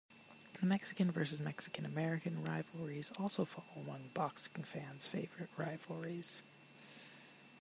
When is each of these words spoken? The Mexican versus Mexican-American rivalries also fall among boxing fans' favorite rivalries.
The 0.59 0.65
Mexican 0.65 1.11
versus 1.11 1.39
Mexican-American 1.39 2.41
rivalries 2.43 3.11
also 3.19 3.45
fall 3.45 3.65
among 3.75 4.09
boxing 4.15 4.63
fans' 4.63 5.05
favorite 5.05 5.51
rivalries. 5.57 6.41